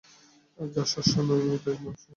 [0.59, 2.05] যা শস্য নয় তা-ই নস্য।